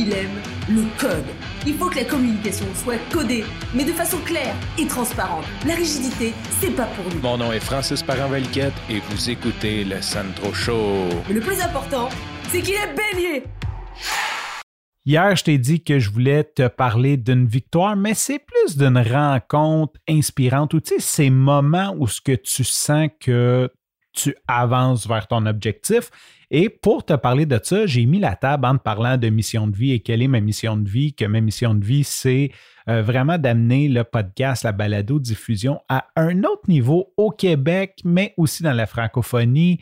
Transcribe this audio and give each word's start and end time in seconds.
il 0.00 0.12
aime 0.14 0.40
le 0.68 0.84
code. 0.98 1.26
Il 1.66 1.74
faut 1.74 1.90
que 1.90 1.96
la 1.96 2.04
communication 2.04 2.64
soit 2.74 2.98
codée, 3.12 3.44
mais 3.74 3.84
de 3.84 3.92
façon 3.92 4.16
claire 4.24 4.54
et 4.78 4.86
transparente. 4.86 5.44
La 5.66 5.74
rigidité, 5.74 6.32
c'est 6.58 6.74
pas 6.74 6.86
pour 6.86 7.04
nous. 7.12 7.20
Mon 7.20 7.36
nom 7.36 7.52
est 7.52 7.60
Francis 7.60 8.02
parent 8.02 8.32
et 8.34 9.00
vous 9.10 9.30
écoutez 9.30 9.84
le 9.84 10.00
Sandro 10.00 10.54
Show. 10.54 11.08
Mais 11.28 11.34
le 11.34 11.40
plus 11.40 11.60
important, 11.60 12.08
c'est 12.48 12.62
qu'il 12.62 12.74
est 12.74 12.94
bélier. 12.94 13.44
Hier, 15.04 15.36
je 15.36 15.44
t'ai 15.44 15.58
dit 15.58 15.82
que 15.82 15.98
je 15.98 16.10
voulais 16.10 16.44
te 16.44 16.68
parler 16.68 17.16
d'une 17.18 17.46
victoire, 17.46 17.96
mais 17.96 18.14
c'est 18.14 18.38
plus 18.38 18.78
d'une 18.78 18.98
rencontre 18.98 20.00
inspirante 20.08 20.72
ou 20.72 20.80
tu 20.80 20.94
sais, 20.94 21.00
ces 21.00 21.30
moments 21.30 21.94
où 21.98 22.06
ce 22.06 22.20
que 22.20 22.32
tu 22.32 22.64
sens 22.64 23.08
que 23.20 23.70
tu 24.12 24.34
avances 24.46 25.06
vers 25.06 25.26
ton 25.26 25.46
objectif. 25.46 26.10
Et 26.50 26.68
pour 26.68 27.04
te 27.04 27.12
parler 27.12 27.46
de 27.46 27.60
ça, 27.62 27.86
j'ai 27.86 28.06
mis 28.06 28.18
la 28.18 28.34
table 28.34 28.66
en 28.66 28.76
te 28.76 28.82
parlant 28.82 29.16
de 29.16 29.28
mission 29.28 29.68
de 29.68 29.76
vie 29.76 29.92
et 29.92 30.00
quelle 30.00 30.20
est 30.20 30.28
ma 30.28 30.40
mission 30.40 30.76
de 30.76 30.88
vie, 30.88 31.14
que 31.14 31.24
ma 31.24 31.40
mission 31.40 31.74
de 31.74 31.84
vie, 31.84 32.02
c'est 32.02 32.50
euh, 32.88 33.02
vraiment 33.02 33.38
d'amener 33.38 33.88
le 33.88 34.02
podcast, 34.02 34.64
la 34.64 34.72
balado-diffusion 34.72 35.80
à 35.88 36.08
un 36.16 36.42
autre 36.42 36.68
niveau 36.68 37.12
au 37.16 37.30
Québec, 37.30 38.00
mais 38.04 38.34
aussi 38.36 38.64
dans 38.64 38.72
la 38.72 38.86
francophonie 38.86 39.78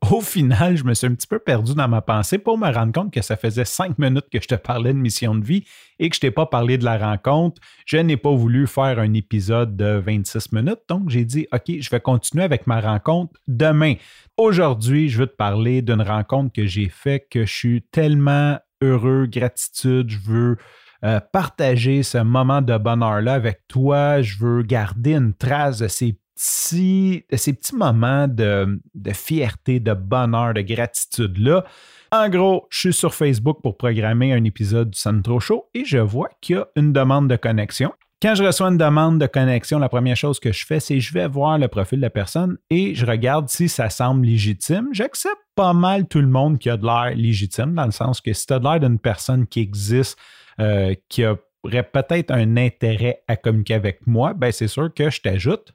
au 0.12 0.20
final, 0.20 0.76
je 0.76 0.84
me 0.84 0.94
suis 0.94 1.06
un 1.06 1.14
petit 1.14 1.26
peu 1.26 1.38
perdu 1.38 1.74
dans 1.74 1.88
ma 1.88 2.00
pensée 2.00 2.38
pour 2.38 2.56
me 2.56 2.72
rendre 2.72 2.92
compte 2.92 3.12
que 3.12 3.22
ça 3.22 3.36
faisait 3.36 3.64
cinq 3.64 3.98
minutes 3.98 4.26
que 4.32 4.40
je 4.40 4.46
te 4.46 4.54
parlais 4.54 4.92
de 4.92 4.98
mission 4.98 5.34
de 5.34 5.44
vie 5.44 5.64
et 5.98 6.08
que 6.08 6.14
je 6.14 6.20
t'ai 6.20 6.30
pas 6.30 6.46
parlé 6.46 6.78
de 6.78 6.84
la 6.84 6.98
rencontre. 6.98 7.60
Je 7.84 7.96
n'ai 7.96 8.16
pas 8.16 8.32
voulu 8.32 8.66
faire 8.66 8.98
un 8.98 9.12
épisode 9.14 9.76
de 9.76 9.98
26 9.98 10.52
minutes, 10.52 10.80
donc 10.88 11.10
j'ai 11.10 11.24
dit, 11.24 11.46
OK, 11.52 11.80
je 11.80 11.90
vais 11.90 12.00
continuer 12.00 12.44
avec 12.44 12.66
ma 12.66 12.80
rencontre 12.80 13.32
demain. 13.48 13.94
Aujourd'hui, 14.36 15.08
je 15.08 15.18
veux 15.18 15.26
te 15.26 15.36
parler 15.36 15.82
d'une 15.82 16.02
rencontre 16.02 16.52
que 16.52 16.66
j'ai 16.66 16.88
faite 16.88 17.26
que 17.30 17.44
je 17.44 17.52
suis 17.52 17.82
tellement 17.82 18.58
heureux, 18.80 19.26
gratitude, 19.26 20.10
je 20.10 20.18
veux 20.18 20.56
euh, 21.04 21.20
partager 21.32 22.02
ce 22.02 22.18
moment 22.18 22.60
de 22.60 22.76
bonheur-là 22.76 23.34
avec 23.34 23.60
toi. 23.68 24.20
Je 24.20 24.36
veux 24.38 24.62
garder 24.62 25.14
une 25.14 25.32
trace 25.32 25.78
de 25.78 25.86
ces 25.86 26.18
ces 26.40 27.24
petits 27.28 27.74
moments 27.74 28.28
de, 28.28 28.80
fierté, 29.12 29.80
de 29.80 29.92
bonheur, 29.92 30.54
de 30.54 30.60
gratitude-là. 30.60 31.64
En 32.12 32.28
gros, 32.28 32.66
je 32.70 32.78
suis 32.78 32.92
sur 32.92 33.12
Facebook 33.12 33.58
pour 33.60 33.76
programmer 33.76 34.32
un 34.32 34.44
épisode 34.44 34.90
du 34.90 34.98
Centro 34.98 35.40
Show 35.40 35.68
et 35.74 35.84
je 35.84 35.98
vois 35.98 36.30
qu'il 36.40 36.56
y 36.56 36.58
a 36.58 36.68
une 36.76 36.92
demande 36.92 37.28
de 37.28 37.36
connexion. 37.36 37.92
Quand 38.22 38.34
je 38.36 38.44
reçois 38.44 38.68
une 38.68 38.78
demande 38.78 39.20
de 39.20 39.26
connexion, 39.26 39.78
la 39.80 39.88
première 39.88 40.16
chose 40.16 40.38
que 40.38 40.52
je 40.52 40.64
fais, 40.64 40.80
c'est 40.80 41.00
je 41.00 41.12
vais 41.12 41.26
voir 41.26 41.58
le 41.58 41.68
profil 41.68 41.98
de 41.98 42.02
la 42.02 42.10
personne 42.10 42.56
et 42.70 42.94
je 42.94 43.04
regarde 43.04 43.48
si 43.48 43.68
ça 43.68 43.90
semble 43.90 44.24
légitime. 44.24 44.88
J'accepte 44.92 45.42
pas 45.56 45.72
mal 45.72 46.06
tout 46.06 46.20
le 46.20 46.28
monde 46.28 46.58
qui 46.58 46.70
a 46.70 46.76
de 46.76 46.84
l'air 46.84 47.14
légitime, 47.16 47.74
dans 47.74 47.84
le 47.84 47.92
sens 47.92 48.20
que 48.20 48.32
si 48.32 48.46
tu 48.46 48.52
as 48.52 48.58
de 48.60 48.64
l'air 48.64 48.80
d'une 48.80 48.98
personne 48.98 49.46
qui 49.46 49.60
existe, 49.60 50.18
euh, 50.60 50.94
qui 51.08 51.24
aurait 51.24 51.82
peut-être 51.82 52.30
un 52.30 52.56
intérêt 52.56 53.22
à 53.28 53.36
communiquer 53.36 53.74
avec 53.74 54.06
moi, 54.06 54.34
ben 54.34 54.52
c'est 54.52 54.68
sûr 54.68 54.92
que 54.94 55.10
je 55.10 55.20
t'ajoute. 55.20 55.72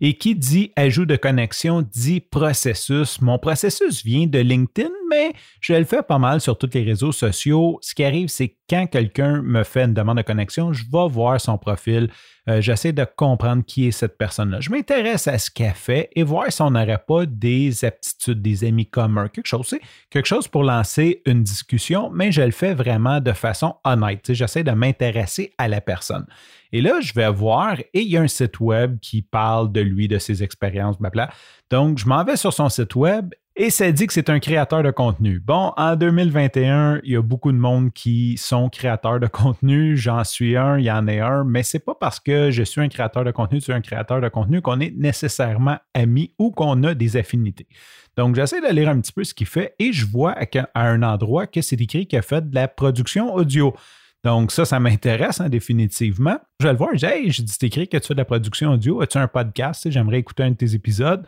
Et 0.00 0.14
qui 0.14 0.34
dit 0.34 0.72
ajout 0.76 1.06
de 1.06 1.16
connexion 1.16 1.82
dit 1.82 2.20
processus. 2.20 3.20
Mon 3.20 3.38
processus 3.38 4.04
vient 4.04 4.26
de 4.26 4.38
LinkedIn, 4.38 4.90
mais 5.10 5.32
je 5.60 5.74
le 5.74 5.84
fais 5.84 6.02
pas 6.02 6.18
mal 6.18 6.40
sur 6.40 6.58
tous 6.58 6.70
les 6.74 6.82
réseaux 6.82 7.12
sociaux. 7.12 7.78
Ce 7.82 7.94
qui 7.94 8.04
arrive, 8.04 8.28
c'est 8.28 8.56
quand 8.68 8.86
quelqu'un 8.86 9.42
me 9.42 9.62
fait 9.62 9.84
une 9.84 9.94
demande 9.94 10.18
de 10.18 10.22
connexion, 10.22 10.72
je 10.72 10.84
vais 10.84 11.08
voir 11.08 11.40
son 11.40 11.58
profil. 11.58 12.10
Euh, 12.48 12.60
j'essaie 12.60 12.92
de 12.92 13.06
comprendre 13.16 13.62
qui 13.64 13.86
est 13.86 13.92
cette 13.92 14.18
personne-là. 14.18 14.60
Je 14.60 14.70
m'intéresse 14.70 15.28
à 15.28 15.38
ce 15.38 15.50
qu'elle 15.50 15.74
fait 15.74 16.10
et 16.16 16.24
voir 16.24 16.50
si 16.50 16.60
on 16.60 16.70
n'aurait 16.70 17.02
pas 17.06 17.24
des 17.24 17.84
aptitudes, 17.84 18.42
des 18.42 18.64
amis 18.64 18.86
communs, 18.86 19.28
quelque 19.28 19.46
chose. 19.46 19.74
quelque 20.10 20.26
chose 20.26 20.48
pour 20.48 20.64
lancer 20.64 21.22
une 21.24 21.44
discussion, 21.44 22.10
mais 22.10 22.32
je 22.32 22.42
le 22.42 22.50
fais 22.50 22.74
vraiment 22.74 23.20
de 23.20 23.32
façon 23.32 23.76
honnête. 23.84 24.32
J'essaie 24.32 24.64
de 24.64 24.72
m'intéresser 24.72 25.52
à 25.56 25.68
la 25.68 25.80
personne. 25.80 26.26
Et 26.72 26.80
là, 26.80 27.00
je 27.00 27.12
vais 27.12 27.30
voir 27.30 27.78
et 27.78 28.00
il 28.00 28.08
y 28.08 28.16
a 28.16 28.22
un 28.22 28.28
site 28.28 28.58
web 28.58 28.98
qui 29.00 29.22
parle 29.22 29.70
de 29.70 29.80
lui, 29.80 30.08
de 30.08 30.18
ses 30.18 30.42
expériences, 30.42 30.98
blabla. 30.98 31.30
Donc, 31.70 31.98
je 31.98 32.06
m'en 32.06 32.24
vais 32.24 32.36
sur 32.36 32.52
son 32.52 32.68
site 32.68 32.96
web 32.96 33.32
et 33.62 33.70
ça 33.70 33.92
dit 33.92 34.08
que 34.08 34.12
c'est 34.12 34.28
un 34.28 34.40
créateur 34.40 34.82
de 34.82 34.90
contenu. 34.90 35.38
Bon, 35.38 35.72
en 35.76 35.94
2021, 35.94 37.00
il 37.04 37.12
y 37.12 37.16
a 37.16 37.22
beaucoup 37.22 37.52
de 37.52 37.56
monde 37.56 37.92
qui 37.92 38.36
sont 38.36 38.68
créateurs 38.68 39.20
de 39.20 39.28
contenu. 39.28 39.96
J'en 39.96 40.24
suis 40.24 40.56
un, 40.56 40.78
il 40.78 40.84
y 40.84 40.90
en 40.90 41.06
a 41.06 41.24
un, 41.24 41.44
mais 41.44 41.62
c'est 41.62 41.78
pas 41.78 41.94
parce 41.94 42.18
que 42.18 42.50
je 42.50 42.64
suis 42.64 42.80
un 42.80 42.88
créateur 42.88 43.22
de 43.22 43.30
contenu, 43.30 43.60
tu 43.60 43.70
es 43.70 43.74
un 43.74 43.80
créateur 43.80 44.20
de 44.20 44.28
contenu 44.28 44.62
qu'on 44.62 44.80
est 44.80 44.92
nécessairement 44.96 45.76
amis 45.94 46.34
ou 46.40 46.50
qu'on 46.50 46.82
a 46.82 46.94
des 46.94 47.16
affinités. 47.16 47.68
Donc, 48.16 48.34
j'essaie 48.34 48.60
de 48.60 48.74
lire 48.74 48.88
un 48.88 49.00
petit 49.00 49.12
peu 49.12 49.22
ce 49.22 49.32
qu'il 49.32 49.46
fait 49.46 49.76
et 49.78 49.92
je 49.92 50.06
vois 50.06 50.34
à 50.74 50.88
un 50.88 51.04
endroit 51.04 51.46
que 51.46 51.62
c'est 51.62 51.80
écrit 51.80 52.08
qu'il 52.08 52.18
a 52.18 52.22
fait 52.22 52.50
de 52.50 52.52
la 52.56 52.66
production 52.66 53.32
audio. 53.32 53.76
Donc, 54.24 54.50
ça, 54.50 54.64
ça 54.64 54.80
m'intéresse 54.80 55.40
hein, 55.40 55.48
définitivement. 55.48 56.38
Je 56.58 56.66
vais 56.66 56.72
le 56.72 56.78
voir. 56.78 56.90
J'ai 56.94 57.06
hey, 57.06 57.28
dit, 57.28 57.44
c'est 57.46 57.62
écrit 57.62 57.86
que 57.86 57.96
tu 57.96 58.08
fais 58.08 58.14
de 58.14 58.18
la 58.18 58.24
production 58.24 58.72
audio. 58.72 59.02
As-tu 59.02 59.18
un 59.18 59.28
podcast? 59.28 59.88
J'aimerais 59.88 60.18
écouter 60.18 60.42
un 60.42 60.50
de 60.50 60.56
tes 60.56 60.74
épisodes. 60.74 61.24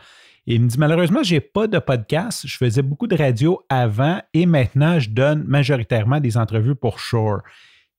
Il 0.46 0.60
me 0.60 0.68
dit, 0.68 0.78
malheureusement, 0.78 1.22
je 1.22 1.34
n'ai 1.36 1.40
pas 1.40 1.66
de 1.66 1.78
podcast. 1.78 2.46
Je 2.46 2.56
faisais 2.58 2.82
beaucoup 2.82 3.06
de 3.06 3.16
radio 3.16 3.62
avant 3.70 4.20
et 4.34 4.44
maintenant, 4.44 4.98
je 4.98 5.08
donne 5.08 5.42
majoritairement 5.44 6.20
des 6.20 6.36
entrevues 6.36 6.74
pour 6.74 6.98
Shore. 6.98 7.40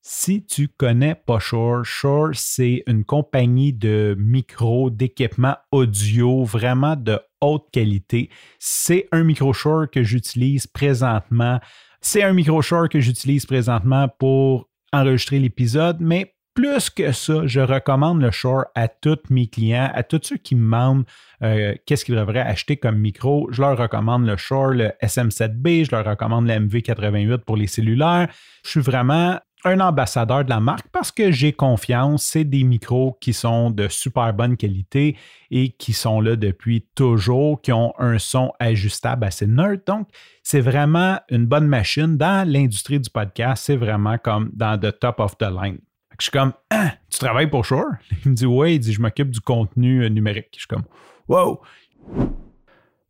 Si 0.00 0.44
tu 0.44 0.68
connais 0.68 1.16
pas 1.16 1.40
Shore, 1.40 1.84
Shore, 1.84 2.30
c'est 2.34 2.84
une 2.86 3.04
compagnie 3.04 3.72
de 3.72 4.14
micros, 4.16 4.90
d'équipements 4.90 5.56
audio 5.72 6.44
vraiment 6.44 6.94
de 6.94 7.18
haute 7.40 7.66
qualité. 7.72 8.30
C'est 8.60 9.08
un 9.10 9.24
micro 9.24 9.52
Shore 9.52 9.90
que 9.90 10.04
j'utilise 10.04 10.68
présentement. 10.68 11.58
C'est 12.00 12.22
un 12.22 12.32
micro 12.32 12.62
Shore 12.62 12.88
que 12.88 13.00
j'utilise 13.00 13.46
présentement 13.46 14.06
pour 14.20 14.70
enregistrer 14.92 15.40
l'épisode, 15.40 15.96
mais 15.98 16.35
plus 16.56 16.88
que 16.88 17.12
ça, 17.12 17.42
je 17.46 17.60
recommande 17.60 18.22
le 18.22 18.30
Shure 18.30 18.64
à 18.74 18.88
tous 18.88 19.18
mes 19.28 19.46
clients, 19.46 19.90
à 19.94 20.02
tous 20.02 20.20
ceux 20.22 20.38
qui 20.38 20.54
me 20.56 20.62
demandent 20.62 21.04
euh, 21.42 21.74
qu'est-ce 21.84 22.04
qu'ils 22.04 22.16
devraient 22.16 22.40
acheter 22.40 22.78
comme 22.78 22.96
micro. 22.96 23.46
Je 23.52 23.60
leur 23.60 23.76
recommande 23.76 24.26
le 24.26 24.38
Shure, 24.38 24.70
le 24.70 24.90
SM7B, 25.02 25.84
je 25.84 25.94
leur 25.94 26.06
recommande 26.06 26.48
le 26.48 26.54
MV88 26.54 27.38
pour 27.38 27.58
les 27.58 27.66
cellulaires. 27.66 28.28
Je 28.64 28.70
suis 28.70 28.80
vraiment 28.80 29.38
un 29.64 29.80
ambassadeur 29.80 30.44
de 30.44 30.50
la 30.50 30.60
marque 30.60 30.88
parce 30.92 31.12
que 31.12 31.30
j'ai 31.30 31.52
confiance. 31.52 32.24
C'est 32.24 32.44
des 32.44 32.64
micros 32.64 33.18
qui 33.20 33.34
sont 33.34 33.70
de 33.70 33.88
super 33.88 34.32
bonne 34.32 34.56
qualité 34.56 35.18
et 35.50 35.72
qui 35.72 35.92
sont 35.92 36.22
là 36.22 36.36
depuis 36.36 36.86
toujours, 36.94 37.60
qui 37.60 37.72
ont 37.72 37.92
un 37.98 38.18
son 38.18 38.52
ajustable 38.60 39.26
assez 39.26 39.46
neutre. 39.46 39.84
Donc, 39.86 40.08
c'est 40.42 40.60
vraiment 40.62 41.18
une 41.28 41.44
bonne 41.44 41.66
machine. 41.66 42.16
Dans 42.16 42.48
l'industrie 42.48 42.98
du 42.98 43.10
podcast, 43.10 43.64
c'est 43.66 43.76
vraiment 43.76 44.16
comme 44.16 44.50
dans 44.54 44.80
the 44.80 44.98
top 44.98 45.20
of 45.20 45.36
the 45.36 45.50
line. 45.50 45.80
Je 46.18 46.24
suis 46.24 46.32
comme, 46.32 46.52
ah, 46.70 46.92
tu 47.10 47.18
travailles 47.18 47.50
pour 47.50 47.64
Shure? 47.64 47.86
Il 48.24 48.30
me 48.30 48.36
dit, 48.36 48.46
oui, 48.46 48.74
il 48.74 48.78
dit, 48.78 48.92
je 48.92 49.00
m'occupe 49.00 49.30
du 49.30 49.40
contenu 49.40 50.04
euh, 50.04 50.08
numérique. 50.08 50.48
Je 50.52 50.60
suis 50.60 50.68
comme, 50.68 50.84
wow! 51.28 51.60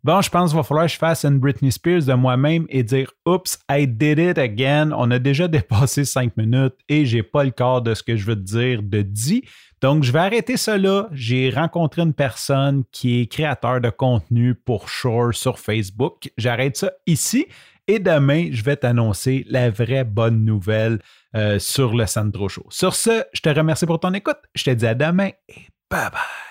Bon, 0.06 0.20
je 0.20 0.30
pense 0.30 0.50
qu'il 0.50 0.56
va 0.56 0.62
falloir 0.62 0.86
que 0.86 0.92
je 0.92 0.98
fasse 0.98 1.24
une 1.24 1.40
Britney 1.40 1.72
Spears 1.72 2.04
de 2.04 2.14
moi-même 2.14 2.64
et 2.68 2.84
dire 2.84 3.10
Oups, 3.26 3.58
I 3.68 3.88
did 3.88 4.20
it 4.20 4.38
again. 4.38 4.92
On 4.96 5.10
a 5.10 5.18
déjà 5.18 5.48
dépassé 5.48 6.04
cinq 6.04 6.36
minutes 6.36 6.74
et 6.88 7.04
j'ai 7.04 7.24
pas 7.24 7.42
le 7.42 7.50
corps 7.50 7.82
de 7.82 7.92
ce 7.92 8.04
que 8.04 8.14
je 8.14 8.24
veux 8.24 8.36
te 8.36 8.40
dire 8.40 8.84
de 8.84 9.02
dit. 9.02 9.42
Donc, 9.80 10.04
je 10.04 10.12
vais 10.12 10.20
arrêter 10.20 10.56
cela. 10.56 11.08
J'ai 11.10 11.50
rencontré 11.50 12.02
une 12.02 12.14
personne 12.14 12.84
qui 12.92 13.20
est 13.20 13.26
créateur 13.26 13.80
de 13.80 13.90
contenu 13.90 14.54
pour 14.54 14.88
Shore 14.88 15.34
sur 15.34 15.58
Facebook. 15.58 16.30
J'arrête 16.38 16.76
ça 16.76 16.92
ici. 17.08 17.46
Et 17.88 17.98
demain, 17.98 18.48
je 18.50 18.62
vais 18.62 18.76
t'annoncer 18.76 19.44
la 19.48 19.70
vraie 19.70 20.04
bonne 20.04 20.44
nouvelle 20.44 20.98
euh, 21.36 21.58
sur 21.58 21.94
le 21.94 22.06
Sandro 22.06 22.48
Show. 22.48 22.66
Sur 22.70 22.94
ce, 22.94 23.24
je 23.32 23.40
te 23.40 23.48
remercie 23.48 23.86
pour 23.86 24.00
ton 24.00 24.12
écoute. 24.12 24.38
Je 24.54 24.64
te 24.64 24.70
dis 24.70 24.86
à 24.86 24.94
demain 24.94 25.30
et 25.48 25.66
bye 25.90 26.10
bye. 26.10 26.45